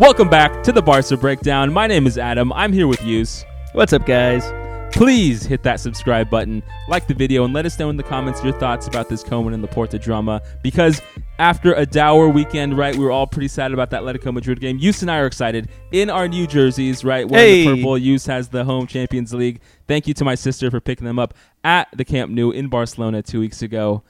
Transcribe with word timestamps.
Welcome 0.00 0.30
back 0.30 0.62
to 0.62 0.72
the 0.72 0.80
Barca 0.80 1.14
Breakdown. 1.14 1.70
My 1.74 1.86
name 1.86 2.06
is 2.06 2.16
Adam. 2.16 2.54
I'm 2.54 2.72
here 2.72 2.86
with 2.86 3.02
Yus. 3.04 3.44
What's 3.74 3.92
up, 3.92 4.06
guys? 4.06 4.50
Please 4.94 5.44
hit 5.44 5.62
that 5.64 5.78
subscribe 5.78 6.30
button, 6.30 6.62
like 6.88 7.06
the 7.06 7.12
video, 7.12 7.44
and 7.44 7.52
let 7.52 7.66
us 7.66 7.78
know 7.78 7.90
in 7.90 7.98
the 7.98 8.02
comments 8.02 8.42
your 8.42 8.54
thoughts 8.54 8.86
about 8.86 9.10
this 9.10 9.22
Koeman 9.22 9.52
and 9.52 9.62
Laporta 9.62 10.00
drama. 10.00 10.40
Because 10.62 11.02
after 11.38 11.74
a 11.74 11.84
dour 11.84 12.30
weekend, 12.30 12.78
right, 12.78 12.96
we 12.96 13.04
were 13.04 13.10
all 13.10 13.26
pretty 13.26 13.48
sad 13.48 13.72
about 13.72 13.90
that 13.90 14.00
Atletico 14.00 14.32
Madrid 14.32 14.58
game. 14.58 14.78
Yus 14.78 15.02
and 15.02 15.10
I 15.10 15.18
are 15.18 15.26
excited 15.26 15.68
in 15.92 16.08
our 16.08 16.26
new 16.28 16.46
jerseys, 16.46 17.04
right? 17.04 17.28
Wearing 17.28 17.52
the 17.52 17.64
Hey. 17.64 17.76
purple. 17.76 17.98
Yus 17.98 18.24
has 18.24 18.48
the 18.48 18.64
home 18.64 18.86
Champions 18.86 19.34
League. 19.34 19.60
Thank 19.86 20.08
you 20.08 20.14
to 20.14 20.24
my 20.24 20.34
sister 20.34 20.70
for 20.70 20.80
picking 20.80 21.06
them 21.06 21.18
up 21.18 21.34
at 21.62 21.88
the 21.94 22.06
Camp 22.06 22.32
Nou 22.32 22.52
in 22.52 22.68
Barcelona 22.68 23.20
two 23.20 23.40
weeks 23.40 23.60
ago. 23.60 24.02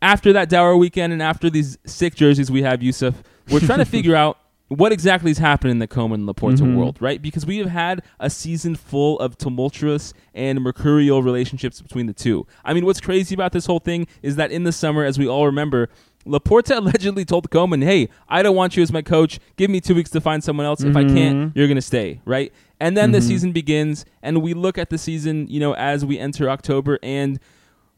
After 0.00 0.32
that 0.34 0.48
dour 0.48 0.76
weekend 0.76 1.12
and 1.12 1.20
after 1.20 1.50
these 1.50 1.78
sick 1.84 2.14
jerseys 2.14 2.48
we 2.48 2.62
have, 2.62 2.80
Yusuf, 2.80 3.20
we're 3.50 3.58
trying 3.58 3.80
to 3.80 3.84
figure 3.96 4.14
out 4.14 4.38
what 4.76 4.92
exactly 4.92 5.30
is 5.30 5.38
happening 5.38 5.72
in 5.72 5.78
the 5.78 5.88
Koeman 5.88 6.14
and 6.14 6.28
Laporta 6.28 6.58
Mhm. 6.60 6.76
world, 6.76 6.96
right? 7.00 7.20
Because 7.20 7.44
we 7.46 7.58
have 7.58 7.68
had 7.68 8.02
a 8.20 8.30
season 8.30 8.74
full 8.76 9.18
of 9.20 9.36
tumultuous 9.36 10.14
and 10.34 10.60
mercurial 10.60 11.22
relationships 11.22 11.80
between 11.80 12.06
the 12.06 12.12
two. 12.12 12.46
I 12.64 12.72
mean, 12.74 12.84
what's 12.86 13.00
crazy 13.00 13.34
about 13.34 13.52
this 13.52 13.66
whole 13.66 13.80
thing 13.80 14.06
is 14.22 14.36
that 14.36 14.50
in 14.50 14.64
the 14.64 14.72
summer, 14.72 15.04
as 15.04 15.18
we 15.18 15.26
all 15.28 15.46
remember, 15.46 15.88
Laporta 16.26 16.76
allegedly 16.78 17.24
told 17.24 17.50
Koeman, 17.50 17.82
"Hey, 17.82 18.08
I 18.28 18.42
don't 18.42 18.54
want 18.54 18.76
you 18.76 18.82
as 18.82 18.92
my 18.92 19.02
coach. 19.02 19.40
Give 19.56 19.68
me 19.70 19.80
two 19.80 19.94
weeks 19.94 20.10
to 20.10 20.20
find 20.20 20.42
someone 20.44 20.66
else. 20.66 20.82
If 20.82 20.96
I 20.96 21.02
can't, 21.04 21.36
Mhm. 21.36 21.52
you're 21.56 21.66
gonna 21.68 21.80
stay." 21.82 22.20
Right? 22.24 22.52
And 22.80 22.96
then 22.96 23.10
the 23.12 23.18
Mhm. 23.18 23.22
season 23.22 23.52
begins, 23.52 24.04
and 24.22 24.40
we 24.42 24.54
look 24.54 24.78
at 24.78 24.90
the 24.90 24.98
season, 24.98 25.46
you 25.48 25.58
know, 25.60 25.74
as 25.74 26.04
we 26.04 26.18
enter 26.18 26.48
October, 26.48 26.98
and 27.02 27.38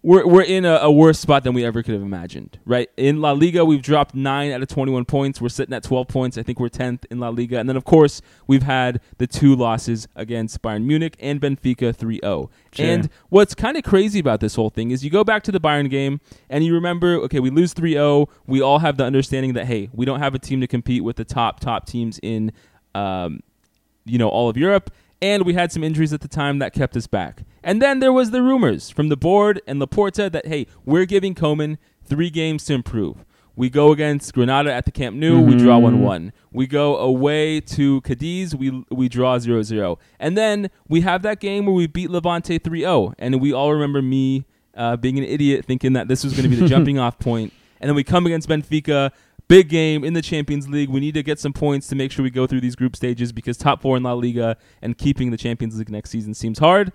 we're 0.05 0.27
we're 0.27 0.43
in 0.43 0.67
a, 0.67 0.75
a 0.83 0.93
worse 0.93 1.19
spot 1.19 1.45
than 1.45 1.55
we 1.55 1.65
ever 1.65 1.83
could 1.83 1.95
have 1.95 2.03
imagined, 2.03 2.59
right? 2.67 2.91
In 2.99 3.23
La 3.23 3.33
Liga, 3.33 3.65
we've 3.65 3.81
dropped 3.81 4.15
nine 4.15 4.53
out 4.53 4.61
of 4.61 4.69
twenty-one 4.69 5.07
points. 5.07 5.41
We're 5.41 5.49
sitting 5.49 5.75
at 5.75 5.83
twelve 5.83 6.09
points. 6.09 6.37
I 6.37 6.43
think 6.43 6.61
we're 6.61 6.69
tenth 6.69 7.07
in 7.11 7.21
La 7.21 7.30
Liga, 7.30 7.59
and 7.59 7.67
then 7.67 7.77
of 7.77 7.85
course 7.85 8.21
we've 8.47 8.63
had 8.63 9.01
the 9.17 9.27
two 9.27 9.57
losses 9.57 10.07
against 10.15 10.61
Bayern 10.61 10.85
Munich 10.85 11.17
and 11.21 11.41
Benfica 11.41 11.96
3-0. 11.96 12.21
Sure. 12.21 12.51
And 12.87 13.09
what's 13.30 13.55
kind 13.55 13.79
of 13.79 13.83
crazy 13.83 14.21
about 14.21 14.41
this 14.41 14.57
whole 14.57 14.69
thing 14.69 14.91
is 14.91 15.02
you 15.02 15.11
go 15.11 15.24
back 15.24 15.43
to 15.45 15.52
the 15.52 15.61
Bayern 15.61 15.88
game 15.88 16.21
and 16.51 16.63
you 16.63 16.74
remember, 16.74 17.15
okay, 17.23 17.41
we 17.41 17.49
lose 17.49 17.73
3-0. 17.73 18.29
We 18.46 18.61
all 18.61 18.80
have 18.80 18.99
the 18.99 19.05
understanding 19.05 19.55
that 19.55 19.65
hey, 19.65 19.89
we 19.95 20.05
don't 20.05 20.21
have 20.21 20.35
a 20.35 20.39
team 20.39 20.61
to 20.61 20.66
compete 20.66 21.02
with 21.02 21.16
the 21.16 21.24
top 21.24 21.61
top 21.61 21.87
teams 21.87 22.21
in, 22.23 22.52
um, 22.95 23.41
you 24.05 24.18
know, 24.18 24.29
all 24.29 24.51
of 24.51 24.59
Europe. 24.59 24.91
And 25.25 25.45
we 25.47 25.55
had 25.55 25.73
some 25.73 25.83
injuries 25.83 26.13
at 26.13 26.21
the 26.21 26.29
time 26.29 26.59
that 26.59 26.75
kept 26.75 26.95
us 26.99 27.07
back. 27.07 27.45
And 27.63 27.80
then 27.80 28.01
there 28.01 28.13
was 28.13 28.30
the 28.30 28.43
rumors 28.43 28.91
from 28.91 29.09
the 29.09 29.17
board 29.17 29.63
and 29.67 29.80
Laporta 29.80 30.30
that 30.30 30.47
hey, 30.47 30.67
we're 30.85 31.07
giving 31.07 31.35
Koeman 31.35 31.79
three 32.05 32.29
games 32.29 32.65
to 32.67 32.75
improve. 32.75 33.25
We 33.57 33.71
go 33.71 33.91
against 33.91 34.35
Granada 34.35 34.71
at 34.71 34.85
the 34.85 34.91
Camp 34.91 35.17
Nou, 35.17 35.41
we 35.41 35.55
draw 35.57 35.79
Mhm. 35.80 36.01
1-1. 36.01 36.33
We 36.52 36.67
go 36.67 36.97
away 36.99 37.61
to 37.61 38.02
Cadiz, 38.02 38.55
we 38.55 38.85
we 38.91 39.09
draw 39.09 39.39
0-0. 39.39 39.97
And 40.21 40.37
then 40.37 40.69
we 40.89 41.01
have 41.01 41.23
that 41.23 41.41
game 41.41 41.65
where 41.65 41.75
we 41.75 41.87
beat 41.87 42.11
Levante 42.11 42.59
3-0 42.59 43.15
and 43.19 43.41
we 43.41 43.51
all 43.52 43.73
remember 43.73 44.02
me 44.02 44.45
uh, 44.77 44.97
being 44.97 45.17
an 45.19 45.25
idiot 45.25 45.65
thinking 45.65 45.95
that 45.95 46.09
this 46.09 46.23
was 46.25 46.33
going 46.35 46.43
to 46.43 46.55
be 46.55 46.57
the 46.57 46.69
jumping 46.75 46.99
off 46.99 47.19
point. 47.19 47.51
And 47.80 47.89
then 47.89 47.95
we 47.95 48.05
come 48.05 48.27
against 48.27 48.47
Benfica, 48.49 49.11
big 49.48 49.68
game 49.68 50.04
in 50.04 50.14
the 50.14 50.23
Champions 50.23 50.68
League. 50.68 50.88
We 50.88 51.00
need 51.00 51.14
to 51.14 51.23
get 51.23 51.38
some 51.38 51.52
points 51.52 51.87
to 51.88 51.95
make 51.95 52.12
sure 52.12 52.23
we 52.23 52.30
go 52.30 52.46
through 52.46 52.60
these 52.60 52.76
group 52.76 52.96
stages 52.96 53.32
because 53.32 53.56
top 53.56 53.82
4 53.82 53.96
in 53.96 54.02
La 54.02 54.12
Liga 54.12 54.56
and 54.82 54.96
keeping 54.96 55.30
the 55.30 55.37
Champions 55.37 55.78
League 55.78 55.90
next 55.90 56.10
season 56.10 56.34
seems 56.34 56.59
hard. 56.59 56.92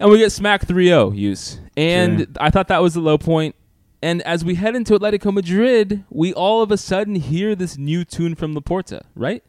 And 0.00 0.10
we 0.10 0.18
get 0.18 0.30
smacked 0.32 0.68
3-0 0.68 1.16
Yus. 1.16 1.58
And 1.76 2.20
Sure. 2.20 2.26
I 2.40 2.50
thought 2.50 2.68
that 2.68 2.82
was 2.82 2.94
the 2.94 3.00
low 3.00 3.18
point. 3.18 3.54
And 4.00 4.22
as 4.22 4.44
we 4.44 4.54
head 4.54 4.76
into 4.76 4.96
Atletico 4.96 5.32
Madrid, 5.32 6.04
we 6.08 6.32
all 6.32 6.62
of 6.62 6.70
a 6.70 6.76
sudden 6.76 7.16
hear 7.16 7.56
this 7.56 7.76
new 7.76 8.04
tune 8.04 8.36
from 8.36 8.54
Laporta, 8.54 9.02
right? 9.16 9.42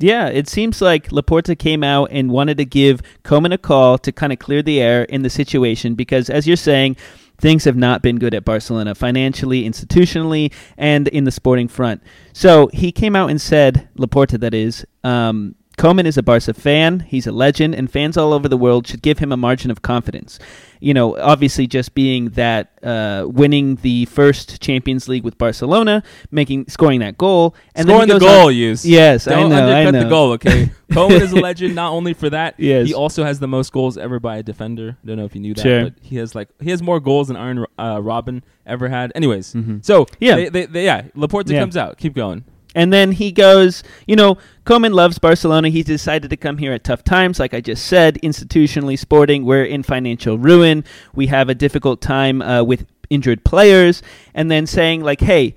Yeah, 0.00 0.26
it 0.26 0.48
seems 0.48 0.82
like 0.82 1.10
Laporta 1.10 1.56
came 1.56 1.84
out 1.84 2.08
and 2.10 2.32
wanted 2.32 2.56
to 2.56 2.64
give 2.64 3.00
Koeman 3.22 3.54
a 3.54 3.58
call 3.58 3.96
to 3.98 4.10
kind 4.10 4.32
of 4.32 4.40
clear 4.40 4.60
the 4.60 4.80
air 4.80 5.04
in 5.04 5.22
the 5.22 5.30
situation 5.30 5.94
because, 5.94 6.28
as 6.28 6.48
you're 6.48 6.56
saying, 6.56 6.96
things 7.38 7.64
have 7.64 7.76
not 7.76 8.02
been 8.02 8.18
good 8.18 8.34
at 8.34 8.44
Barcelona 8.44 8.94
financially, 8.94 9.68
institutionally, 9.68 10.52
and 10.76 11.08
in 11.08 11.24
the 11.24 11.30
sporting 11.30 11.68
front. 11.68 12.02
So 12.32 12.68
he 12.72 12.92
came 12.92 13.16
out 13.16 13.30
and 13.30 13.40
said, 13.40 13.88
Laporta, 13.98 14.38
that 14.40 14.54
is, 14.54 14.86
um, 15.02 15.54
Koeman 15.76 16.04
is 16.06 16.16
a 16.16 16.22
Barca 16.22 16.54
fan. 16.54 17.00
He's 17.00 17.26
a 17.26 17.32
legend, 17.32 17.74
and 17.74 17.90
fans 17.90 18.16
all 18.16 18.32
over 18.32 18.48
the 18.48 18.56
world 18.56 18.86
should 18.86 19.02
give 19.02 19.18
him 19.18 19.32
a 19.32 19.36
margin 19.36 19.70
of 19.70 19.82
confidence. 19.82 20.38
You 20.80 20.94
know, 20.94 21.16
obviously, 21.18 21.66
just 21.66 21.94
being 21.94 22.30
that 22.30 22.78
uh, 22.82 23.24
winning 23.26 23.76
the 23.76 24.04
first 24.04 24.60
Champions 24.60 25.08
League 25.08 25.24
with 25.24 25.36
Barcelona, 25.36 26.02
making 26.30 26.66
scoring 26.68 27.00
that 27.00 27.18
goal, 27.18 27.54
and 27.74 27.86
Scoring 27.88 28.08
then 28.08 28.08
the 28.08 28.14
he 28.14 28.20
goes 28.20 28.28
on- 28.28 28.40
goal, 28.42 28.52
Yus. 28.52 28.84
Yes, 28.86 29.24
Don't 29.24 29.52
I 29.52 29.60
know. 29.60 29.68
I 29.68 29.86
undercut 29.86 29.92
know. 29.94 30.02
the 30.04 30.08
goal, 30.08 30.32
okay? 30.32 30.70
Koeman 30.92 31.20
is 31.20 31.32
a 31.32 31.36
legend 31.40 31.74
not 31.74 31.90
only 31.92 32.14
for 32.14 32.30
that. 32.30 32.54
Yes. 32.58 32.86
He 32.86 32.94
also 32.94 33.24
has 33.24 33.40
the 33.40 33.48
most 33.48 33.72
goals 33.72 33.98
ever 33.98 34.20
by 34.20 34.36
a 34.36 34.42
defender. 34.44 34.96
I 35.02 35.06
Don't 35.06 35.16
know 35.16 35.24
if 35.24 35.34
you 35.34 35.40
knew 35.40 35.54
that, 35.54 35.62
Sure. 35.62 35.84
but 35.84 35.94
he 36.02 36.16
has 36.16 36.34
like 36.36 36.48
he 36.60 36.70
has 36.70 36.82
more 36.82 37.00
goals 37.00 37.28
than 37.28 37.36
Iron 37.36 37.64
uh, 37.78 38.00
Robin 38.00 38.44
ever 38.64 38.88
had. 38.88 39.10
Anyways, 39.14 39.54
Mhm. 39.54 39.84
so 39.84 40.06
Yeah. 40.20 40.36
they, 40.36 40.48
they, 40.50 40.66
they, 40.66 40.84
yeah, 40.84 41.02
Laporta 41.16 41.50
Yeah. 41.50 41.60
comes 41.60 41.76
out. 41.76 41.98
Keep 41.98 42.14
going. 42.14 42.44
And 42.74 42.92
then 42.92 43.12
he 43.12 43.32
goes, 43.32 43.82
you 44.06 44.16
know, 44.16 44.38
Koeman 44.64 44.92
loves 44.92 45.18
Barcelona. 45.18 45.68
He's 45.68 45.84
decided 45.84 46.30
to 46.30 46.36
come 46.36 46.58
here 46.58 46.72
at 46.72 46.84
tough 46.84 47.04
times, 47.04 47.38
like 47.38 47.54
I 47.54 47.60
just 47.60 47.86
said, 47.86 48.18
institutionally, 48.22 48.98
sporting. 48.98 49.44
We're 49.44 49.64
in 49.64 49.82
financial 49.82 50.38
ruin. 50.38 50.84
We 51.14 51.28
have 51.28 51.48
a 51.48 51.54
difficult 51.54 52.00
time 52.00 52.42
uh, 52.42 52.62
with 52.64 52.86
injured 53.10 53.44
players. 53.44 54.02
And 54.34 54.50
then 54.50 54.66
saying, 54.66 55.02
like, 55.02 55.20
hey, 55.20 55.54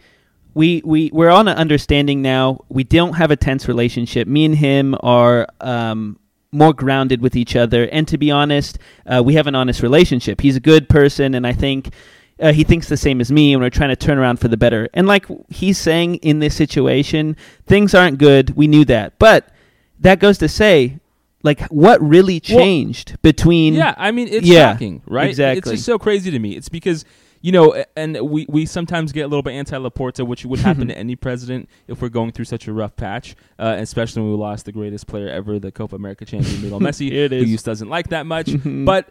we, 0.53 0.81
we, 0.83 1.09
we're 1.13 1.29
on 1.29 1.47
an 1.47 1.57
understanding 1.57 2.21
now. 2.21 2.65
We 2.69 2.83
don't 2.83 3.13
have 3.13 3.31
a 3.31 3.35
tense 3.35 3.67
relationship. 3.67 4.27
Me 4.27 4.45
and 4.45 4.55
him 4.55 4.95
are 5.01 5.47
um, 5.61 6.19
more 6.51 6.73
grounded 6.73 7.21
with 7.21 7.35
each 7.35 7.55
other. 7.55 7.87
And 7.89 8.07
to 8.07 8.17
be 8.17 8.31
honest, 8.31 8.79
uh, 9.05 9.21
we 9.23 9.35
have 9.35 9.47
an 9.47 9.55
honest 9.55 9.81
relationship. 9.81 10.41
He's 10.41 10.55
a 10.55 10.61
good 10.61 10.89
person, 10.89 11.35
and 11.35 11.45
I 11.45 11.53
think 11.53 11.93
uh, 12.39 12.53
he 12.53 12.63
thinks 12.63 12.87
the 12.89 12.97
same 12.97 13.19
as 13.21 13.31
me, 13.31 13.53
and 13.53 13.61
we're 13.61 13.69
trying 13.69 13.89
to 13.89 13.95
turn 13.95 14.17
around 14.17 14.37
for 14.37 14.47
the 14.47 14.57
better. 14.57 14.87
And 14.93 15.07
like 15.07 15.25
he's 15.49 15.77
saying 15.77 16.15
in 16.15 16.39
this 16.39 16.55
situation, 16.55 17.35
things 17.65 17.93
aren't 17.93 18.17
good. 18.19 18.55
We 18.55 18.67
knew 18.67 18.85
that, 18.85 19.17
but 19.19 19.49
that 19.99 20.19
goes 20.19 20.37
to 20.39 20.47
say, 20.47 20.99
like, 21.43 21.61
what 21.67 22.01
really 22.01 22.41
Well, 22.49 22.59
changed 22.59 23.21
between? 23.21 23.73
Yeah, 23.73 23.95
I 23.97 24.11
mean 24.11 24.27
it's 24.27 24.45
Yeah, 24.45 24.73
shocking, 24.73 25.01
right? 25.07 25.29
exactly. 25.29 25.59
It's 25.59 25.69
just 25.71 25.85
so 25.85 25.97
crazy 25.97 26.31
to 26.31 26.39
me. 26.39 26.55
It's 26.55 26.69
because 26.69 27.05
you 27.41 27.51
know, 27.51 27.83
and 27.95 28.19
we, 28.29 28.45
we 28.49 28.65
sometimes 28.65 29.11
get 29.11 29.21
a 29.21 29.27
little 29.27 29.43
bit 29.43 29.53
anti 29.53 29.77
Laporta, 29.77 30.25
which 30.25 30.45
would 30.45 30.59
happen 30.59 30.87
to 30.89 30.97
any 30.97 31.15
president 31.15 31.69
if 31.87 32.01
we're 32.01 32.09
going 32.09 32.31
through 32.31 32.45
such 32.45 32.67
a 32.67 32.73
rough 32.73 32.95
patch, 32.95 33.35
uh, 33.59 33.75
especially 33.77 34.23
when 34.23 34.31
we 34.31 34.37
lost 34.37 34.65
the 34.65 34.71
greatest 34.71 35.07
player 35.07 35.29
ever, 35.29 35.59
the 35.59 35.71
Copa 35.71 35.95
America 35.95 36.25
champion 36.25 36.61
Lionel 36.63 36.79
Messi, 36.87 37.29
who 37.29 37.45
just 37.45 37.65
doesn't 37.65 37.89
like 37.89 38.09
that 38.09 38.25
much. 38.25 38.49
but 38.85 39.09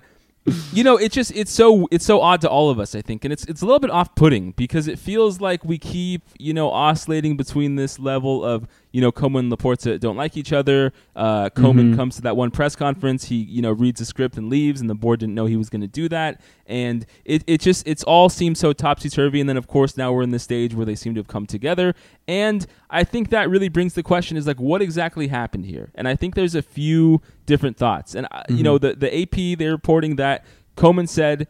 you 0.72 0.84
know, 0.84 0.96
it's 0.96 1.14
just 1.14 1.32
it's 1.34 1.52
so 1.52 1.88
it's 1.90 2.04
so 2.04 2.20
odd 2.20 2.40
to 2.42 2.48
all 2.48 2.70
of 2.70 2.78
us, 2.78 2.94
I 2.94 3.02
think, 3.02 3.24
and 3.24 3.32
it's 3.32 3.44
it's 3.46 3.62
a 3.62 3.66
little 3.66 3.80
bit 3.80 3.90
off 3.90 4.14
putting 4.14 4.52
because 4.52 4.86
it 4.86 4.98
feels 4.98 5.40
like 5.40 5.64
we 5.64 5.78
keep 5.78 6.22
you 6.38 6.54
know 6.54 6.70
oscillating 6.70 7.36
between 7.36 7.76
this 7.76 7.98
level 7.98 8.44
of 8.44 8.68
you 8.96 9.02
know 9.02 9.12
Koeman 9.12 9.40
and 9.40 9.52
Laporta 9.52 10.00
don't 10.00 10.16
like 10.16 10.36
each 10.38 10.52
other. 10.60 10.90
Uh, 11.14 11.50
Mhm. 11.50 11.94
comes 11.96 12.16
to 12.16 12.22
that 12.22 12.34
one 12.36 12.50
press 12.50 12.74
conference, 12.74 13.26
he 13.26 13.36
you 13.36 13.60
know 13.60 13.72
reads 13.72 14.00
a 14.00 14.06
script 14.06 14.38
and 14.38 14.48
leaves, 14.48 14.80
and 14.80 14.88
the 14.88 14.94
board 14.94 15.20
didn't 15.20 15.34
know 15.34 15.44
he 15.46 15.56
was 15.56 15.68
going 15.68 15.82
to 15.82 15.86
do 16.02 16.08
that, 16.08 16.40
and 16.66 17.04
it 17.24 17.44
it 17.46 17.60
just 17.60 17.86
it's 17.86 18.02
all 18.04 18.28
seems 18.30 18.58
so 18.58 18.72
topsy 18.72 19.10
turvy, 19.10 19.38
and 19.40 19.48
then 19.50 19.58
of 19.58 19.66
course 19.66 19.96
now 19.98 20.12
we're 20.12 20.22
in 20.22 20.30
the 20.30 20.38
stage 20.38 20.74
where 20.74 20.86
they 20.86 20.94
seem 20.94 21.14
to 21.14 21.18
have 21.20 21.28
come 21.28 21.46
together, 21.46 21.94
and 22.26 22.66
I 22.88 23.04
think 23.04 23.28
that 23.30 23.50
really 23.50 23.68
brings 23.68 23.92
the 23.94 24.02
question 24.02 24.36
is 24.38 24.46
like 24.46 24.60
what 24.60 24.80
exactly 24.80 25.28
happened 25.28 25.66
here, 25.66 25.90
and 25.94 26.08
I 26.08 26.16
think 26.16 26.34
there's 26.34 26.54
a 26.54 26.62
few 26.62 27.20
different 27.44 27.76
thoughts, 27.76 28.14
and 28.14 28.26
uh, 28.30 28.44
you 28.48 28.62
know 28.62 28.78
the 28.78 28.94
the 28.94 29.10
AP 29.22 29.58
they're 29.58 29.72
reporting 29.72 30.16
that 30.16 30.44
Koeman 30.76 31.08
said 31.08 31.48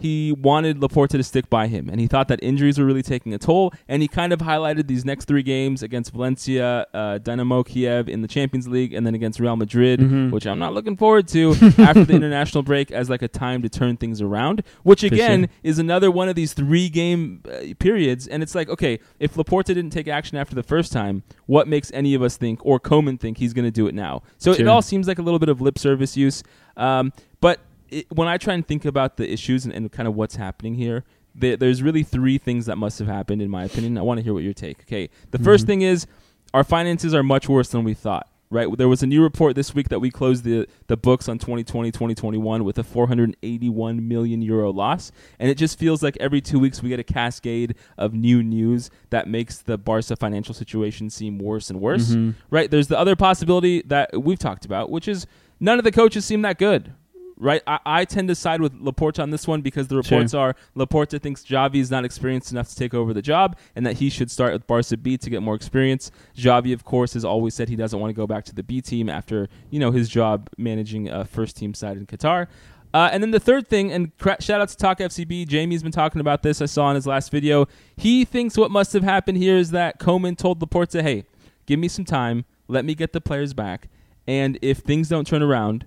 he 0.00 0.32
wanted 0.32 0.78
Laporta 0.80 1.10
to 1.10 1.22
stick 1.22 1.48
by 1.50 1.66
him, 1.66 1.88
and 1.88 2.00
he 2.00 2.06
thought 2.06 2.28
that 2.28 2.40
injuries 2.42 2.78
were 2.78 2.84
really 2.84 3.02
taking 3.02 3.34
a 3.34 3.38
toll. 3.38 3.72
And 3.88 4.02
he 4.02 4.08
kind 4.08 4.32
of 4.32 4.40
highlighted 4.40 4.86
these 4.86 5.04
next 5.04 5.26
three 5.26 5.42
games 5.42 5.82
against 5.82 6.12
Valencia, 6.12 6.86
uh, 6.94 7.18
Dynamo 7.18 7.62
Kiev 7.62 8.08
in 8.08 8.22
the 8.22 8.28
Champions 8.28 8.66
League, 8.68 8.92
and 8.92 9.06
then 9.06 9.14
against 9.14 9.38
Real 9.40 9.56
Madrid, 9.56 10.00
Mhm. 10.00 10.30
which 10.30 10.46
I'm 10.46 10.58
not 10.58 10.74
looking 10.74 10.96
forward 10.96 11.28
to 11.28 11.50
after 11.78 12.04
the 12.04 12.14
international 12.14 12.62
break 12.62 12.90
as 12.90 13.08
like 13.10 13.22
a 13.22 13.28
time 13.28 13.62
to 13.62 13.68
turn 13.68 13.96
things 13.96 14.20
around. 14.20 14.62
Which 14.82 15.02
again 15.02 15.40
sure. 15.42 15.48
is 15.62 15.78
another 15.78 16.10
one 16.10 16.28
of 16.28 16.34
these 16.34 16.52
three 16.54 16.88
game 16.88 17.42
uh, 17.46 17.74
periods, 17.78 18.26
and 18.26 18.42
it's 18.42 18.54
like 18.54 18.68
okay, 18.68 18.98
if 19.18 19.34
Laporta 19.34 19.66
didn't 19.66 19.90
take 19.90 20.08
action 20.08 20.36
after 20.38 20.54
the 20.54 20.62
first 20.62 20.92
time, 20.92 21.22
what 21.46 21.68
makes 21.68 21.90
any 21.92 22.14
of 22.14 22.22
us 22.22 22.36
think 22.36 22.60
or 22.64 22.80
Koeman 22.80 23.18
think 23.20 23.38
he's 23.38 23.52
going 23.52 23.64
to 23.66 23.70
do 23.70 23.86
it 23.86 23.94
now? 23.94 24.22
So 24.38 24.52
it 24.52 24.66
all 24.66 24.82
seems 24.82 25.06
like 25.08 25.18
a 25.18 25.22
little 25.22 25.38
bit 25.38 25.48
of 25.48 25.60
lip 25.60 25.78
service 25.78 26.16
Yus. 26.16 26.42
Um, 26.76 27.12
but 27.40 27.60
it, 27.90 28.06
when 28.10 28.28
I 28.28 28.36
try 28.38 28.54
and 28.54 28.66
think 28.66 28.84
about 28.84 29.16
the 29.16 29.30
issues 29.30 29.64
and, 29.64 29.74
and 29.74 29.90
kind 29.90 30.06
of 30.08 30.14
what's 30.14 30.36
happening 30.36 30.74
here, 30.74 31.04
there, 31.34 31.56
there's 31.56 31.82
really 31.82 32.02
three 32.02 32.38
things 32.38 32.66
that 32.66 32.76
must 32.76 32.98
have 32.98 33.08
happened, 33.08 33.40
in 33.42 33.50
my 33.50 33.64
opinion. 33.64 33.96
I 33.98 34.02
want 34.02 34.18
to 34.18 34.24
hear 34.24 34.34
what 34.34 34.42
your 34.42 34.52
take. 34.54 34.80
Okay, 34.82 35.10
the 35.30 35.38
first 35.38 35.64
Mhm. 35.64 35.66
thing 35.68 35.82
is 35.82 36.06
our 36.52 36.64
finances 36.64 37.14
are 37.14 37.22
much 37.22 37.48
worse 37.48 37.68
than 37.68 37.84
we 37.84 37.94
thought. 37.94 38.26
right? 38.52 38.66
There 38.76 38.88
was 38.88 39.00
a 39.00 39.06
new 39.06 39.22
report 39.22 39.54
this 39.54 39.76
week 39.76 39.90
that 39.90 40.00
we 40.00 40.10
closed 40.10 40.42
the 40.42 40.66
the 40.88 40.96
books 40.96 41.28
on 41.28 41.38
2020 41.38 41.92
2021 41.92 42.64
with 42.64 42.78
a 42.78 42.82
481 42.82 44.08
million 44.08 44.42
euro 44.42 44.72
loss, 44.72 45.12
and 45.38 45.48
it 45.48 45.56
just 45.56 45.78
feels 45.78 46.02
like 46.02 46.16
every 46.18 46.40
2 46.40 46.58
weeks 46.58 46.82
we 46.82 46.88
get 46.88 46.98
a 46.98 47.04
cascade 47.04 47.76
of 47.96 48.12
new 48.12 48.42
news 48.42 48.90
that 49.10 49.28
makes 49.28 49.58
the 49.58 49.78
Barca 49.78 50.16
financial 50.16 50.52
situation 50.52 51.10
seem 51.10 51.38
worse 51.38 51.70
and 51.70 51.80
worse. 51.80 52.10
Mhm. 52.14 52.34
Right? 52.50 52.68
There's 52.70 52.88
the 52.88 52.98
other 52.98 53.14
possibility 53.14 53.82
that 53.86 54.20
we've 54.20 54.38
talked 54.38 54.64
about, 54.64 54.90
which 54.90 55.06
is 55.06 55.26
none 55.60 55.78
of 55.78 55.84
the 55.84 55.92
coaches 55.92 56.24
seem 56.24 56.42
that 56.42 56.58
good. 56.58 56.92
Right, 57.42 57.62
I, 57.66 57.78
I 57.86 58.04
tend 58.04 58.28
to 58.28 58.34
side 58.34 58.60
with 58.60 58.78
Laporta 58.78 59.22
on 59.22 59.30
this 59.30 59.48
one 59.48 59.62
because 59.62 59.88
the 59.88 59.94
Sure. 60.02 60.18
reports 60.18 60.34
are 60.34 60.54
Laporta 60.76 61.18
thinks 61.18 61.42
Xavi 61.42 61.76
is 61.76 61.90
not 61.90 62.04
experienced 62.04 62.52
enough 62.52 62.68
to 62.68 62.76
take 62.76 62.92
over 62.92 63.14
the 63.14 63.22
job, 63.22 63.56
and 63.74 63.86
that 63.86 63.94
he 63.96 64.10
should 64.10 64.30
start 64.30 64.52
with 64.52 64.66
Barca 64.66 64.98
B 64.98 65.16
to 65.16 65.30
get 65.30 65.40
more 65.42 65.54
experience. 65.54 66.10
Xavi, 66.36 66.74
of 66.74 66.84
course, 66.84 67.14
has 67.14 67.24
always 67.24 67.54
said 67.54 67.70
he 67.70 67.76
doesn't 67.76 67.98
want 67.98 68.10
to 68.10 68.14
go 68.14 68.26
back 68.26 68.44
to 68.44 68.54
the 68.54 68.62
B 68.62 68.82
team 68.82 69.08
after 69.08 69.48
you 69.70 69.80
know 69.80 69.90
his 69.90 70.10
job 70.10 70.50
managing 70.58 71.08
a 71.08 71.24
first 71.24 71.56
team 71.56 71.72
side 71.72 71.96
in 71.96 72.06
Qatar. 72.06 72.46
Uh, 72.92 73.08
and 73.10 73.22
then 73.22 73.30
the 73.30 73.40
third 73.40 73.68
thing, 73.68 73.90
and 73.90 74.14
cra- 74.18 74.42
shout 74.42 74.60
out 74.60 74.68
to 74.68 74.76
Talk 74.76 74.98
FCB. 74.98 75.46
Jamie's 75.48 75.82
been 75.82 75.92
talking 75.92 76.20
about 76.20 76.42
this. 76.42 76.60
I 76.60 76.66
saw 76.66 76.90
in 76.90 76.94
his 76.96 77.06
last 77.06 77.30
video. 77.30 77.66
He 77.96 78.26
thinks 78.26 78.58
what 78.58 78.70
must 78.70 78.92
have 78.92 79.04
happened 79.04 79.38
here 79.38 79.56
is 79.56 79.70
that 79.70 79.98
Koeman 79.98 80.36
told 80.36 80.60
Laporta, 80.60 81.00
"Hey, 81.00 81.24
give 81.64 81.78
me 81.78 81.88
some 81.88 82.04
time. 82.04 82.44
Let 82.68 82.84
me 82.84 82.94
get 82.94 83.14
the 83.14 83.20
players 83.22 83.54
back, 83.54 83.88
and 84.26 84.58
if 84.60 84.78
things 84.80 85.08
don't 85.08 85.26
turn 85.26 85.40
around, 85.42 85.86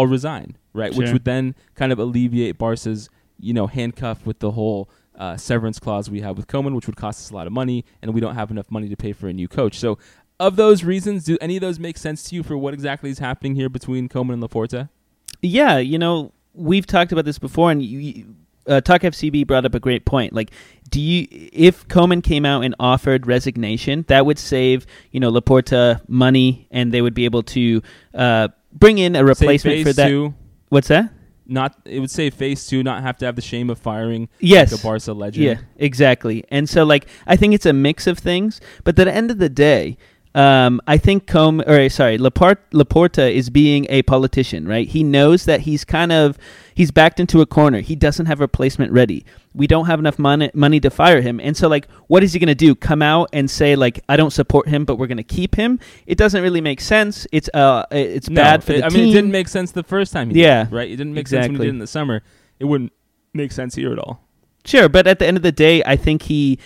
I'll 0.00 0.06
resign." 0.06 0.56
Right, 0.72 0.92
which 0.94 1.12
would 1.12 1.24
then 1.24 1.54
kind 1.76 1.92
of 1.92 1.98
alleviate 1.98 2.58
Barca's 2.58 3.08
you 3.38 3.52
know 3.52 3.66
handcuff 3.66 4.26
with 4.26 4.38
the 4.40 4.50
whole 4.52 4.88
uh, 5.16 5.36
severance 5.36 5.78
clause 5.78 6.10
we 6.10 6.20
have 6.20 6.36
with 6.36 6.46
Koeman, 6.48 6.74
which 6.74 6.86
would 6.86 6.96
cost 6.96 7.20
us 7.20 7.30
a 7.30 7.34
lot 7.34 7.46
of 7.46 7.52
money, 7.52 7.84
and 8.02 8.12
we 8.12 8.20
don't 8.20 8.34
have 8.34 8.50
enough 8.50 8.70
money 8.70 8.88
to 8.88 8.96
pay 8.96 9.12
for 9.12 9.28
a 9.28 9.32
new 9.32 9.46
coach. 9.46 9.78
So, 9.78 9.98
of 10.40 10.56
those 10.56 10.82
reasons, 10.82 11.24
do 11.24 11.38
any 11.40 11.56
of 11.56 11.60
those 11.60 11.78
make 11.78 11.96
sense 11.96 12.24
to 12.24 12.34
you 12.34 12.42
for 12.42 12.58
what 12.58 12.74
exactly 12.74 13.10
is 13.10 13.20
happening 13.20 13.54
here 13.54 13.68
between 13.68 14.08
Koeman 14.08 14.32
and 14.34 14.42
Laporta? 14.42 14.88
Yeah, 15.42 15.78
you 15.78 15.98
know, 15.98 16.32
we've 16.54 16.86
talked 16.86 17.12
about 17.12 17.24
this 17.24 17.38
before, 17.38 17.70
and 17.70 17.82
you, 17.82 17.98
you- 17.98 18.34
uh, 18.66 18.80
Talk 18.80 19.02
FCB 19.02 19.46
brought 19.46 19.66
up 19.66 19.74
a 19.74 19.78
great 19.78 20.06
point. 20.06 20.32
Like, 20.32 20.50
do 20.88 20.98
you, 20.98 21.28
if 21.30 21.86
Koeman 21.88 22.24
came 22.24 22.46
out 22.46 22.62
and 22.64 22.74
offered 22.80 23.26
resignation, 23.26 24.06
that 24.08 24.24
would 24.24 24.38
save 24.38 24.86
you 25.12 25.20
know 25.20 25.30
Laporta 25.30 26.00
money, 26.08 26.66
and 26.70 26.90
they 26.90 27.02
would 27.02 27.12
be 27.14 27.26
able 27.26 27.42
to 27.42 27.82
uh, 28.14 28.48
bring 28.74 28.98
in 28.98 29.16
a 29.16 29.24
replacement 29.24 29.86
for 29.86 29.92
that. 29.94 30.08
Two, 30.08 30.34
What's 30.68 30.88
that? 30.88 31.10
not 31.46 31.78
it 31.84 32.00
would 32.00 32.10
say 32.10 32.30
phase 32.30 32.66
two, 32.66 32.82
not 32.82 33.02
have 33.02 33.18
to 33.18 33.26
have 33.26 33.36
the 33.36 33.42
shame 33.42 33.68
of 33.68 33.78
firing 33.78 34.28
Yes. 34.40 34.72
like 34.72 34.80
a 34.80 34.82
Barca 34.82 35.12
legend. 35.12 35.44
Yeah, 35.44 35.56
exactly. 35.76 36.42
And 36.50 36.68
so, 36.68 36.84
like, 36.84 37.06
I 37.26 37.36
think 37.36 37.54
it's 37.54 37.66
a 37.66 37.72
mix 37.74 38.06
of 38.06 38.18
things. 38.18 38.60
But 38.82 38.98
at 38.98 39.04
the 39.04 39.14
end 39.14 39.30
of 39.30 39.38
the 39.38 39.50
day, 39.50 39.98
um, 40.34 40.80
I 40.86 40.98
think 40.98 41.26
Com 41.26 41.60
or 41.66 41.88
sorry, 41.88 42.18
Laport- 42.18 42.58
Laporta 42.72 43.32
is 43.32 43.50
being 43.50 43.86
a 43.88 44.02
politician, 44.02 44.66
right? 44.66 44.88
He 44.88 45.02
knows 45.04 45.44
that 45.44 45.60
he's 45.60 45.84
kind 45.84 46.10
of 46.10 46.36
he's 46.74 46.90
backed 46.90 47.20
into 47.20 47.40
a 47.40 47.46
corner. 47.46 47.80
He 47.80 47.94
doesn't 47.94 48.26
have 48.26 48.40
a 48.40 48.44
replacement 48.44 48.90
ready. 48.92 49.24
We 49.54 49.66
don't 49.68 49.86
have 49.86 50.00
enough 50.00 50.18
money 50.18 50.50
money 50.52 50.80
to 50.80 50.90
fire 50.90 51.20
him. 51.20 51.38
And 51.38 51.56
so, 51.56 51.68
like, 51.68 51.88
what 52.08 52.24
is 52.24 52.32
he 52.32 52.40
going 52.40 52.48
to 52.48 52.54
do? 52.56 52.74
Come 52.74 53.00
out 53.02 53.28
and 53.32 53.48
say 53.48 53.76
like, 53.76 54.00
I 54.08 54.16
don't 54.16 54.32
support 54.32 54.66
him, 54.68 54.84
but 54.84 54.96
we're 54.96 55.06
going 55.06 55.18
to 55.18 55.22
keep 55.22 55.54
him? 55.54 55.78
It 56.06 56.18
doesn't 56.18 56.42
really 56.42 56.60
make 56.60 56.80
sense. 56.80 57.26
It's 57.30 57.48
uh, 57.54 57.84
it's 57.92 58.28
No, 58.28 58.42
bad 58.42 58.64
for 58.64 58.72
it- 58.72 58.80
the 58.80 58.86
I 58.86 58.88
team. 58.88 59.00
mean, 59.00 59.08
it 59.10 59.12
didn't 59.12 59.30
make 59.30 59.46
sense 59.48 59.70
the 59.70 59.84
first 59.84 60.12
time. 60.12 60.30
He 60.30 60.42
Yeah, 60.42 60.64
did 60.64 60.72
right. 60.72 60.90
It 60.90 60.96
didn't 60.96 61.14
make 61.14 61.28
sense 61.28 61.44
when 61.46 61.52
he 61.52 61.58
did 61.58 61.66
it 61.66 61.70
in 61.70 61.78
the 61.78 61.86
summer. 61.86 62.22
It 62.58 62.64
wouldn't 62.64 62.92
make 63.32 63.52
sense 63.52 63.76
here 63.76 63.92
at 63.92 63.98
all. 63.98 64.20
Sure, 64.64 64.88
but 64.88 65.06
at 65.06 65.18
the 65.20 65.26
end 65.26 65.36
of 65.36 65.42
the 65.44 65.52
day, 65.52 65.82
I 65.84 65.94
think 65.96 66.22
he 66.22 66.58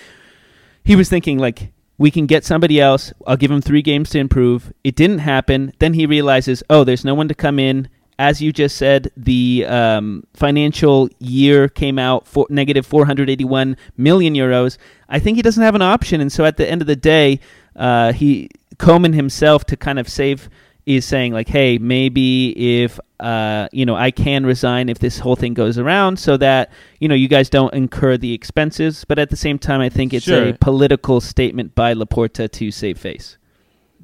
he 0.84 0.96
was 0.96 1.10
thinking 1.10 1.38
like 1.38 1.72
we 1.98 2.10
can 2.10 2.26
get 2.26 2.44
somebody 2.44 2.80
else. 2.80 3.12
I'll 3.26 3.36
give 3.36 3.50
him 3.50 3.60
3 3.60 3.82
games 3.82 4.10
to 4.10 4.18
improve. 4.18 4.72
It 4.84 4.96
didn't 4.96 5.18
happen. 5.18 5.72
Then 5.78 5.94
he 5.94 6.06
realizes, 6.06 6.62
"Oh, 6.70 6.84
there's 6.84 7.04
no 7.04 7.14
one 7.14 7.28
to 7.28 7.34
come 7.34 7.58
in." 7.58 7.88
As 8.20 8.42
you 8.42 8.52
just 8.52 8.76
said, 8.76 9.12
the 9.16 9.64
um, 9.68 10.24
financial 10.34 11.08
year 11.20 11.68
came 11.68 12.00
out 12.00 12.26
for 12.26 12.46
negative 12.50 12.84
481 12.84 13.76
million 13.96 14.34
euros. 14.34 14.76
I 15.08 15.20
think 15.20 15.36
he 15.36 15.42
doesn't 15.42 15.62
have 15.62 15.76
an 15.76 15.82
option, 15.82 16.20
and 16.20 16.32
so 16.32 16.44
at 16.44 16.56
the 16.56 16.68
end 16.68 16.80
of 16.80 16.88
the 16.88 16.96
day, 16.96 17.38
uh, 17.76 18.12
he 18.12 18.50
Koeman 18.78 19.14
himself 19.14 19.64
to 19.66 19.76
kind 19.76 19.98
of 19.98 20.08
save 20.08 20.48
is 20.96 21.04
saying 21.04 21.32
like, 21.32 21.48
hey, 21.48 21.78
maybe 21.78 22.82
if 22.82 22.98
uh, 23.20 23.68
you 23.72 23.84
know 23.84 23.94
I 23.96 24.10
can 24.10 24.46
resign 24.46 24.88
if 24.88 24.98
this 25.00 25.18
whole 25.18 25.36
thing 25.36 25.52
goes 25.54 25.76
around, 25.78 26.18
so 26.18 26.36
that 26.38 26.70
you 27.00 27.08
know 27.08 27.14
you 27.14 27.28
guys 27.28 27.50
don't 27.50 27.72
incur 27.74 28.16
the 28.16 28.32
expenses. 28.32 29.04
But 29.06 29.18
at 29.18 29.30
the 29.30 29.36
same 29.36 29.58
time, 29.58 29.80
I 29.80 29.88
think 29.88 30.14
it's 30.14 30.24
Sure. 30.24 30.48
a 30.48 30.52
political 30.54 31.20
statement 31.20 31.74
by 31.74 31.94
Laporta 31.94 32.50
to 32.50 32.70
save 32.70 32.98
face. 32.98 33.36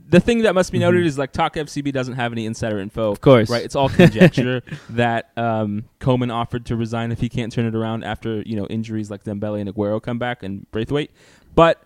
The 0.06 0.20
thing 0.20 0.42
that 0.42 0.54
must 0.54 0.70
be 0.70 0.78
noted 0.78 1.02
Mhm. 1.02 1.06
is 1.06 1.16
like 1.19 1.32
Talk 1.32 1.56
FCB 1.56 1.90
doesn't 1.90 2.14
have 2.14 2.31
any 2.32 2.44
insider 2.44 2.78
info. 2.78 3.10
Of 3.10 3.20
course, 3.22 3.48
Right, 3.48 3.64
it's 3.64 3.75
all 3.75 3.88
conjecture 3.88 4.62
that 4.90 5.30
um, 5.37 5.84
Koeman 6.00 6.30
offered 6.32 6.66
to 6.66 6.76
resign 6.76 7.10
if 7.10 7.20
he 7.20 7.28
can't 7.30 7.50
turn 7.50 7.64
it 7.64 7.75
around 7.75 8.04
after 8.04 8.42
you 8.44 8.54
know 8.56 8.66
injuries 8.66 9.10
like 9.10 9.25
Dembele 9.25 9.60
and 9.60 9.72
Aguero 9.75 10.02
come 10.02 10.19
back 10.19 10.42
and 10.42 10.70
Braithwaite. 10.72 11.10
But 11.54 11.82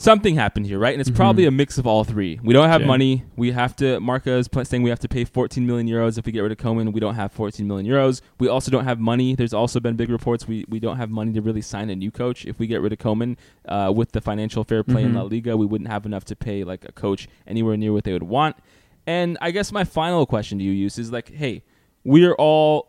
something 0.00 0.34
happened 0.34 0.64
here, 0.66 0.78
right? 0.78 0.94
And 0.94 1.00
it's 1.00 1.10
Mhm. 1.10 1.14
probably 1.16 1.44
a 1.44 1.50
mix 1.50 1.76
of 1.76 1.86
all 1.86 2.04
three. 2.04 2.40
We 2.42 2.54
don't 2.54 2.68
have 2.70 2.82
money. 2.86 3.24
We 3.36 3.52
have 3.52 3.76
to. 3.76 4.00
Marca 4.00 4.32
is 4.32 4.48
saying 4.64 4.82
we 4.82 4.88
have 4.90 4.98
to 5.00 5.08
pay 5.08 5.24
14 5.24 5.66
million 5.66 5.86
euros 5.86 6.16
if 6.18 6.24
we 6.24 6.32
get 6.32 6.40
rid 6.40 6.52
of 6.52 6.58
Koeman. 6.58 6.92
We 6.92 7.00
don't 7.00 7.16
have 7.16 7.32
14 7.32 7.68
million 7.68 7.86
euros. 7.86 8.22
We 8.38 8.48
also 8.48 8.70
don't 8.70 8.84
have 8.84 8.98
money. 8.98 9.34
There's 9.34 9.52
also 9.52 9.78
been 9.78 9.96
big 9.96 10.08
reports 10.08 10.48
we 10.48 10.64
we 10.68 10.80
don't 10.80 10.96
have 10.96 11.10
money 11.10 11.32
to 11.34 11.42
really 11.42 11.60
sign 11.60 11.90
a 11.90 11.94
new 11.96 12.10
coach 12.10 12.46
if 12.46 12.58
we 12.58 12.66
get 12.66 12.80
rid 12.80 12.92
of 12.92 12.98
Koeman. 12.98 13.36
Uh, 13.68 13.92
with 13.94 14.12
the 14.12 14.20
financial 14.20 14.64
fair 14.64 14.82
play 14.82 15.02
in 15.04 15.12
Mhm. 15.12 15.16
La 15.16 15.22
Liga, 15.22 15.56
we 15.56 15.66
wouldn't 15.66 15.90
have 15.90 16.06
enough 16.06 16.24
to 16.26 16.34
pay 16.36 16.64
like 16.64 16.84
a 16.88 16.92
coach 16.92 17.28
anywhere 17.46 17.76
near 17.76 17.92
what 17.92 18.04
they 18.04 18.12
would 18.14 18.22
want. 18.24 18.56
And 19.06 19.36
I 19.40 19.50
guess 19.50 19.70
my 19.72 19.84
final 19.84 20.24
question 20.26 20.58
to 20.58 20.64
you, 20.64 20.72
Yus, 20.72 20.98
is 20.98 21.12
like, 21.12 21.32
hey, 21.34 21.62
we're 22.04 22.34
all 22.34 22.88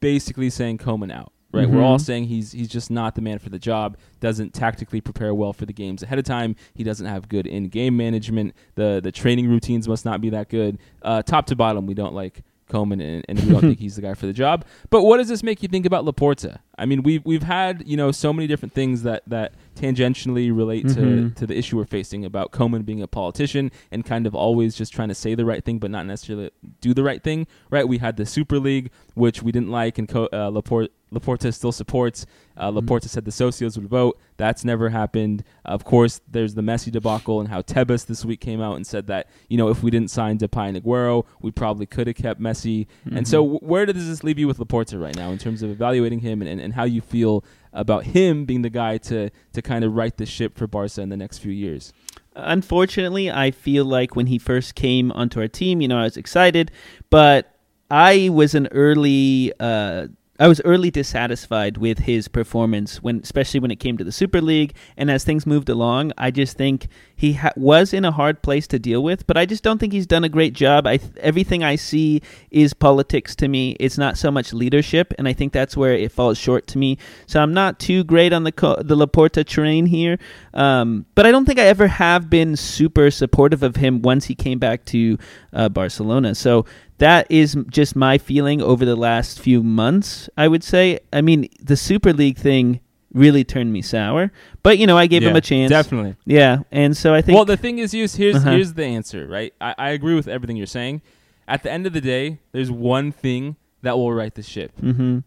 basically 0.00 0.50
saying 0.50 0.78
Koeman 0.78 1.12
out, 1.12 1.32
right? 1.52 1.68
We're 1.68 1.82
all 1.82 1.98
Mhm. 1.98 2.02
saying 2.02 2.24
he's 2.24 2.52
he's 2.52 2.68
just 2.68 2.90
not 2.90 3.14
the 3.14 3.20
man 3.22 3.38
for 3.38 3.48
the 3.50 3.58
job. 3.58 3.96
Doesn't 4.20 4.54
tactically 4.54 5.00
prepare 5.00 5.34
well 5.34 5.52
for 5.52 5.66
the 5.66 5.72
games 5.72 6.02
ahead 6.02 6.18
of 6.18 6.24
time. 6.24 6.56
He 6.74 6.84
doesn't 6.84 7.06
have 7.06 7.28
good 7.28 7.46
in-game 7.46 7.96
management. 7.96 8.54
The 8.74 9.00
the 9.02 9.12
training 9.12 9.48
routines 9.48 9.88
must 9.88 10.04
not 10.04 10.20
be 10.20 10.30
that 10.30 10.48
good. 10.48 10.78
Uh, 11.02 11.22
top 11.22 11.46
to 11.46 11.56
bottom, 11.56 11.86
we 11.86 11.94
don't 11.94 12.14
like 12.14 12.42
Koeman, 12.70 13.02
and, 13.02 13.24
and 13.28 13.40
we 13.40 13.50
don't 13.50 13.60
think 13.72 13.80
he's 13.80 13.96
the 13.96 14.02
guy 14.02 14.14
for 14.14 14.26
the 14.26 14.32
job. 14.32 14.64
But 14.90 15.02
what 15.02 15.16
does 15.16 15.28
this 15.28 15.42
make 15.42 15.60
you 15.62 15.68
think 15.68 15.86
about 15.86 16.04
Laporta? 16.04 16.58
I 16.80 16.86
mean, 16.86 17.02
we've 17.02 17.24
we've 17.24 17.42
had 17.44 17.82
you 17.86 17.96
know 17.96 18.10
so 18.10 18.32
many 18.32 18.46
different 18.48 18.72
things 18.74 19.02
that 19.04 19.22
that 19.26 19.52
tangentially 19.76 20.54
relate 20.54 20.88
to 20.88 20.94
Mhm. 21.00 21.34
to 21.36 21.46
the 21.46 21.56
issue 21.56 21.76
we're 21.76 21.84
facing 21.84 22.24
about 22.24 22.52
Koeman 22.52 22.84
being 22.84 23.02
a 23.02 23.06
politician 23.06 23.70
and 23.90 24.04
kind 24.04 24.26
of 24.26 24.34
always 24.34 24.74
just 24.76 24.92
trying 24.92 25.08
to 25.08 25.14
say 25.14 25.34
the 25.34 25.44
right 25.44 25.64
thing 25.64 25.78
but 25.78 25.90
not 25.90 26.06
necessarily 26.06 26.50
do 26.80 26.92
the 26.94 27.02
right 27.02 27.22
thing. 27.22 27.46
Right? 27.70 27.86
We 27.88 27.98
had 27.98 28.16
the 28.16 28.26
Super 28.26 28.58
League, 28.58 28.90
which 29.14 29.42
we 29.42 29.52
didn't 29.52 29.70
like, 29.70 29.98
and 29.98 30.08
Co- 30.08 30.28
uh, 30.32 30.48
Laporte. 30.48 30.90
Laporta 31.12 31.52
still 31.52 31.72
supports. 31.72 32.24
Uh, 32.56 32.70
Mhm. 32.70 32.78
Laporta 32.82 33.08
said 33.08 33.24
the 33.24 33.32
socios 33.32 33.76
would 33.76 33.88
vote. 33.88 34.16
That's 34.36 34.64
never 34.64 34.90
happened. 34.90 35.42
Of 35.64 35.82
course, 35.84 36.20
there's 36.30 36.54
the 36.54 36.62
Messi 36.62 36.92
debacle 36.92 37.40
and 37.40 37.48
how 37.48 37.62
Tebas 37.62 38.06
this 38.06 38.24
week 38.24 38.40
came 38.40 38.60
out 38.60 38.76
and 38.76 38.86
said 38.86 39.08
that 39.08 39.26
you 39.48 39.56
know 39.58 39.68
if 39.70 39.82
we 39.82 39.90
didn't 39.90 40.10
sign 40.12 40.38
Depay 40.38 40.68
and 40.68 40.76
Aguero, 40.80 41.24
we 41.42 41.50
probably 41.50 41.84
could 41.86 42.06
have 42.06 42.14
kept 42.14 42.40
Messi. 42.40 42.86
And 43.10 43.26
so, 43.26 43.42
Mhm. 43.44 43.52
w- 43.54 43.58
where 43.60 43.86
does 43.86 44.06
this 44.06 44.22
leave 44.22 44.38
you 44.38 44.46
with 44.46 44.58
Laporta 44.58 45.02
right 45.02 45.16
now 45.16 45.30
in 45.32 45.38
terms 45.38 45.62
of 45.64 45.70
evaluating 45.70 46.20
him 46.20 46.42
and, 46.42 46.48
and, 46.60 46.69
and 46.70 46.76
how 46.76 46.84
you 46.84 47.00
feel 47.00 47.44
about 47.72 48.04
him 48.04 48.44
being 48.44 48.62
the 48.62 48.70
guy 48.70 48.96
to 48.98 49.30
to 49.52 49.62
kind 49.62 49.84
of 49.84 49.94
right 49.94 50.16
the 50.16 50.26
ship 50.26 50.56
for 50.56 50.66
Barca 50.66 51.00
in 51.00 51.08
the 51.08 51.16
next 51.16 51.38
few 51.38 51.52
years? 51.52 51.92
Unfortunately, 52.36 53.30
I 53.30 53.50
feel 53.50 53.84
like 53.84 54.14
when 54.14 54.26
he 54.26 54.38
first 54.38 54.76
came 54.76 55.10
onto 55.12 55.40
our 55.40 55.48
team, 55.48 55.80
you 55.80 55.88
know, 55.88 55.98
I 55.98 56.04
was 56.04 56.16
excited, 56.16 56.70
but 57.10 57.56
I 57.90 58.28
was 58.28 58.54
an 58.54 58.68
early 58.70 59.52
uh 59.58 60.06
I 60.40 60.48
was 60.48 60.62
early 60.64 60.90
dissatisfied 60.90 61.76
with 61.76 61.98
his 61.98 62.26
performance 62.26 63.02
when 63.02 63.20
especially 63.22 63.60
when 63.60 63.70
it 63.70 63.78
came 63.78 63.98
to 63.98 64.04
the 64.04 64.10
Super 64.10 64.40
League 64.40 64.74
and 64.96 65.10
as 65.10 65.22
things 65.22 65.46
moved 65.46 65.68
along, 65.68 66.12
I 66.16 66.30
just 66.30 66.56
think 66.56 66.88
he 67.14 67.34
ha- 67.34 67.52
was 67.56 67.92
in 67.92 68.06
a 68.06 68.10
hard 68.10 68.40
place 68.40 68.66
to 68.68 68.78
deal 68.78 69.02
with, 69.02 69.26
but 69.26 69.36
I 69.36 69.44
just 69.44 69.62
don't 69.62 69.76
think 69.76 69.92
he's 69.92 70.06
done 70.06 70.24
a 70.24 70.30
great 70.30 70.54
job. 70.54 70.86
I 70.86 70.96
th- 70.96 71.12
everything 71.18 71.62
I 71.62 71.76
see 71.76 72.22
is 72.50 72.72
politics 72.72 73.36
to 73.36 73.48
me. 73.48 73.76
It's 73.78 73.98
not 73.98 74.16
so 74.16 74.30
much 74.30 74.54
leadership, 74.54 75.12
and 75.18 75.28
I 75.28 75.34
think 75.34 75.52
that's 75.52 75.76
where 75.76 75.92
it 75.92 76.10
falls 76.10 76.38
short 76.38 76.66
to 76.68 76.78
me. 76.78 76.96
So 77.26 77.42
I'm 77.42 77.52
not 77.52 77.78
too 77.78 78.02
great 78.04 78.32
on 78.32 78.44
the 78.44 78.52
co- 78.52 78.82
the 78.82 78.96
Laporta 78.96 79.44
train 79.44 79.84
here, 79.84 80.18
um, 80.54 81.06
but 81.14 81.26
I 81.26 81.30
don't 81.30 81.44
think 81.44 81.58
I 81.58 81.64
ever 81.66 81.86
have 81.88 82.28
been 82.28 82.56
super 82.56 83.10
supportive 83.10 83.62
of 83.62 83.76
him 83.76 84.02
once 84.02 84.24
he 84.26 84.34
came 84.34 84.58
back 84.58 84.84
to 84.86 85.18
uh, 85.52 85.68
Barcelona. 85.68 86.34
So 86.34 86.66
that 86.98 87.26
is 87.30 87.56
just 87.68 87.94
my 87.96 88.18
feeling 88.18 88.60
over 88.60 88.84
the 88.84 88.96
last 88.96 89.40
few 89.40 89.62
months. 89.62 90.28
I 90.36 90.48
would 90.48 90.62
say. 90.64 91.00
I 91.12 91.20
mean, 91.20 91.48
the 91.60 91.76
Super 91.76 92.12
League 92.12 92.36
thing 92.38 92.80
really 93.12 93.42
turned 93.42 93.72
me 93.72 93.82
sour, 93.82 94.30
but 94.62 94.78
you 94.78 94.86
know, 94.86 94.96
I 94.96 95.06
gave 95.06 95.22
him 95.22 95.34
a 95.34 95.40
chance. 95.40 95.70
Definitely. 95.70 96.14
Yeah, 96.26 96.58
and 96.70 96.96
so 96.96 97.12
I 97.14 97.22
think. 97.22 97.36
Well, 97.36 97.44
the 97.44 97.56
thing 97.56 97.78
is, 97.78 97.92
Yus, 97.94 98.14
here's 98.14 98.36
Uh-huh. 98.36 98.50
here's 98.52 98.74
the 98.74 98.84
answer, 98.84 99.26
right? 99.26 99.52
I, 99.60 99.74
I 99.78 99.90
agree 99.90 100.14
with 100.14 100.28
everything 100.28 100.56
you're 100.56 100.66
saying. 100.66 101.02
At 101.48 101.62
the 101.64 101.72
end 101.72 101.86
of 101.86 101.92
the 101.92 102.00
day, 102.00 102.38
there's 102.52 102.70
one 102.70 103.10
thing 103.10 103.56
that 103.82 103.96
will 103.96 104.12
right 104.12 104.32
the 104.34 104.42
ship. 104.42 104.78
hmm 104.78 105.20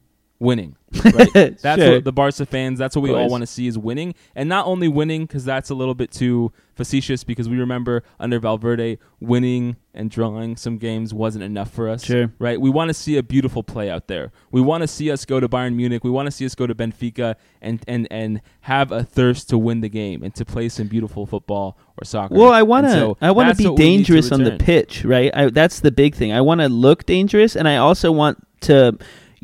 winning. 0.44 0.76
Right? 1.04 1.58
That's 1.60 1.82
Sure. 1.82 1.96
what 1.96 2.04
the 2.04 2.14
Barca 2.14 2.46
fans. 2.46 2.78
That's 2.78 2.96
what 2.96 3.02
we 3.02 3.12
all 3.12 3.28
want 3.28 3.42
to 3.42 3.48
see 3.48 3.66
is 3.66 3.80
winning, 3.80 4.14
and 4.36 4.48
not 4.48 4.68
only 4.68 4.88
winning 4.88 5.26
because 5.26 5.44
that's 5.44 5.72
a 5.72 5.74
little 5.76 5.96
bit 5.96 6.12
too 6.12 6.52
facetious. 6.76 7.24
Because 7.24 7.50
we 7.50 7.58
remember 7.58 8.04
under 8.20 8.40
Valverde, 8.40 9.00
winning 9.20 9.78
and 9.96 10.12
drawing 10.12 10.56
some 10.56 10.78
games 10.78 11.12
wasn't 11.12 11.44
enough 11.44 11.72
for 11.72 11.90
us. 11.90 12.04
Sure. 12.06 12.32
Right? 12.38 12.62
We 12.62 12.70
want 12.70 12.90
to 12.90 12.94
see 12.94 13.18
a 13.18 13.24
beautiful 13.24 13.64
play 13.64 13.90
out 13.90 14.08
there. 14.08 14.32
We 14.52 14.62
want 14.62 14.82
to 14.82 14.88
see 14.88 15.10
us 15.12 15.26
go 15.26 15.40
to 15.40 15.50
Bayern 15.50 15.74
Munich. 15.76 16.04
We 16.04 16.12
want 16.12 16.28
to 16.28 16.32
see 16.32 16.46
us 16.46 16.54
go 16.54 16.68
to 16.68 16.76
Benfica 16.76 17.36
and 17.60 17.84
and 17.88 18.08
and 18.12 18.42
have 18.62 18.92
a 18.92 19.04
thirst 19.04 19.50
to 19.50 19.58
win 19.58 19.82
the 19.82 19.90
game 19.90 20.22
and 20.22 20.34
to 20.36 20.46
play 20.46 20.70
some 20.70 20.88
beautiful 20.88 21.26
football 21.26 21.76
or 22.00 22.06
soccer. 22.06 22.36
Well, 22.36 22.52
I 22.52 22.62
want 22.62 22.88
so 22.88 23.18
I 23.20 23.32
want 23.32 23.50
to 23.50 23.56
be 23.56 23.68
what 23.68 23.80
we 23.80 23.84
need 23.86 24.06
to 24.06 24.14
dangerous 24.14 24.32
on 24.32 24.44
the 24.44 24.58
pitch, 24.58 25.04
right? 25.04 25.32
I, 25.36 25.50
that's 25.50 25.80
the 25.80 25.92
big 25.92 26.14
thing. 26.14 26.32
I 26.32 26.42
want 26.42 26.62
to 26.62 26.70
look 26.70 27.08
dangerous, 27.08 27.56
and 27.56 27.68
I 27.68 27.78
also 27.78 28.12
want 28.12 28.38
to, 28.62 28.98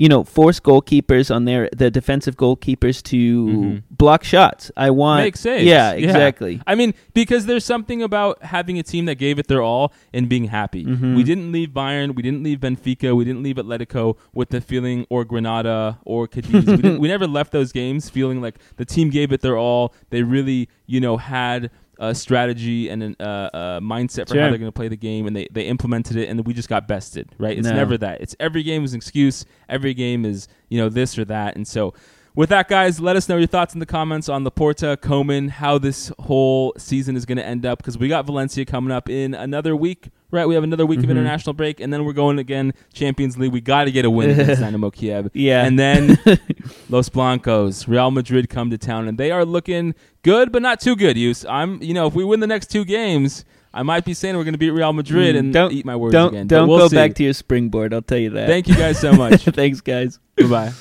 you 0.03 0.07
know, 0.07 0.23
force 0.23 0.59
goalkeepers 0.61 1.27
on 1.35 1.43
their 1.43 1.67
the 1.75 1.91
defensive 1.91 2.35
goalkeepers 2.37 3.03
to 3.03 3.17
Mhm. 3.47 3.83
block 3.91 4.23
shots. 4.23 4.71
I 4.77 4.89
want 4.91 5.23
Make 5.25 5.35
saves. 5.35 5.65
Yeah, 5.65 5.93
Yeah. 5.93 6.05
exactly. 6.07 6.61
I 6.65 6.73
mean, 6.75 6.93
because 7.13 7.45
there's 7.47 7.65
something 7.65 8.01
about 8.01 8.41
having 8.55 8.79
a 8.79 8.83
team 8.91 9.03
that 9.09 9.15
gave 9.15 9.37
it 9.39 9.47
their 9.47 9.61
all 9.61 9.91
and 10.13 10.29
being 10.29 10.45
happy. 10.45 10.85
Mhm. 10.85 11.15
We 11.17 11.23
didn't 11.23 11.51
leave 11.51 11.71
Bayern, 11.71 12.15
we 12.15 12.23
didn't 12.23 12.43
leave 12.43 12.59
Benfica, 12.61 13.13
we 13.13 13.25
didn't 13.25 13.43
leave 13.43 13.57
Atletico 13.57 14.15
with 14.33 14.49
the 14.55 14.61
feeling, 14.61 15.05
or 15.09 15.25
Granada, 15.25 15.99
or 16.05 16.27
Cadiz. 16.27 16.65
we, 16.65 16.77
didn't, 16.77 16.99
we 17.01 17.07
never 17.15 17.27
left 17.27 17.51
those 17.51 17.73
games 17.73 18.09
feeling 18.09 18.39
like 18.41 18.55
the 18.77 18.85
team 18.85 19.09
gave 19.09 19.33
it 19.33 19.41
their 19.41 19.57
all. 19.57 19.93
They 20.11 20.23
really, 20.23 20.69
you 20.89 20.99
know, 20.99 21.17
had 21.17 21.71
a 21.99 22.15
strategy 22.15 22.89
and 22.89 23.03
a 23.03 23.15
uh, 23.23 23.49
uh, 23.53 23.79
mindset 23.81 24.27
for 24.29 24.35
how 24.35 24.49
they're 24.49 24.57
going 24.57 24.71
to 24.71 24.71
play 24.71 24.87
the 24.87 24.95
game, 24.95 25.27
and 25.27 25.35
they, 25.35 25.47
they 25.51 25.63
implemented 25.63 26.15
it, 26.15 26.29
and 26.29 26.45
we 26.47 26.53
just 26.53 26.69
got 26.69 26.87
bested. 26.87 27.29
Right? 27.37 27.57
It's 27.57 27.67
No. 27.67 27.75
never 27.75 27.97
that. 27.97 28.21
It's 28.21 28.35
every 28.39 28.63
game 28.63 28.83
is 28.83 28.93
an 28.93 28.97
excuse. 28.97 29.45
Every 29.67 29.93
game 29.93 30.25
is 30.25 30.47
you 30.69 30.79
know 30.79 30.89
this 30.89 31.17
or 31.17 31.25
that, 31.25 31.55
and 31.55 31.67
so. 31.67 31.93
With 32.35 32.49
that, 32.49 32.69
guys, 32.69 33.01
let 33.01 33.15
us 33.17 33.27
know 33.27 33.35
your 33.37 33.47
thoughts 33.47 33.73
in 33.73 33.79
the 33.81 33.85
comments 33.87 34.29
on 34.29 34.45
Laporta, 34.45 34.95
Koeman, 34.95 35.49
how 35.49 35.77
this 35.77 36.09
whole 36.19 36.73
season 36.77 37.17
is 37.17 37.25
going 37.25 37.39
to 37.39 37.45
end 37.45 37.65
up 37.65 37.79
because 37.79 37.97
we 37.97 38.07
got 38.07 38.25
Valencia 38.25 38.63
coming 38.65 38.91
up 38.91 39.09
in 39.09 39.33
another 39.33 39.75
week, 39.75 40.09
right? 40.31 40.47
We 40.47 40.55
have 40.55 40.63
another 40.63 40.85
week 40.85 40.99
Mhm. 40.99 41.05
of 41.05 41.09
international 41.11 41.53
break, 41.53 41.79
and 41.79 41.91
then 41.91 42.05
we're 42.05 42.13
going 42.13 42.39
again 42.39 42.73
Champions 42.93 43.37
League. 43.37 43.51
We 43.51 43.61
got 43.61 43.85
to 43.85 43.91
get 43.91 44.05
a 44.05 44.09
win 44.09 44.29
against 44.31 44.61
Dynamo 44.61 44.89
Kiev, 44.91 45.29
Yeah. 45.33 45.65
and 45.65 45.77
then 45.79 46.17
Los 46.89 47.09
Blancos, 47.09 47.87
Real 47.87 48.11
Madrid 48.11 48.49
come 48.49 48.69
to 48.69 48.77
town, 48.77 49.07
and 49.07 49.17
they 49.17 49.31
are 49.31 49.45
looking 49.45 49.95
good, 50.23 50.51
but 50.51 50.61
not 50.61 50.79
too 50.79 50.95
good. 50.95 51.17
Yus 51.17 51.45
I'm, 51.49 51.81
you 51.81 51.93
know, 51.93 52.07
if 52.07 52.13
we 52.13 52.23
win 52.23 52.39
the 52.39 52.47
next 52.47 52.67
two 52.71 52.85
games, 52.85 53.45
I 53.73 53.83
might 53.83 54.03
be 54.05 54.13
saying 54.15 54.35
we're 54.35 54.43
going 54.43 54.53
to 54.55 54.57
beat 54.59 54.71
Real 54.71 54.93
Madrid 54.93 55.35
Mm, 55.35 55.39
and 55.39 55.53
don't- 55.53 55.71
eat 55.71 55.85
my 55.85 55.95
words 55.95 56.13
don't 56.13 56.29
again. 56.33 56.47
don't 56.47 56.67
we'll 56.67 56.79
go 56.79 56.87
see. 56.87 56.95
back 56.95 57.13
to 57.15 57.23
your 57.23 57.33
springboard. 57.33 57.93
I'll 57.93 58.01
tell 58.01 58.17
you 58.17 58.31
that. 58.31 58.47
Thank 58.47 58.67
you 58.67 58.75
guys 58.75 58.99
so 58.99 59.13
much. 59.13 59.43
Thanks, 59.43 59.79
guys. 59.81 60.19
Goodbye. 60.35 60.71